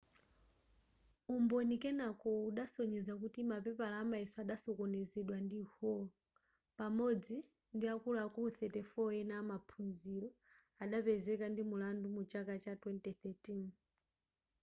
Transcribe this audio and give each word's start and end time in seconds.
umboni 1.35 1.75
kenako 1.83 2.29
udasonyeza 2.49 3.13
kuti 3.21 3.39
mapepala 3.51 3.95
amayeso 4.03 4.35
adasokonezedwa 4.43 5.37
ndi 5.45 5.59
hall 5.73 6.03
pamodzi 6.77 7.37
ndiakuluakulu 7.75 8.49
34 8.57 9.19
ena 9.21 9.33
amaphunziro 9.41 10.29
adapezeka 10.83 11.45
ndi 11.49 11.63
mulandu 11.69 12.07
mu 12.15 12.21
chaka 12.31 12.53
cha 12.63 12.73
2013 12.83 13.69